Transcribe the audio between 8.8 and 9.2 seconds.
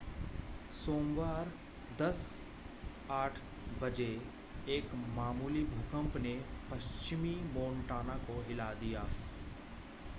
दिया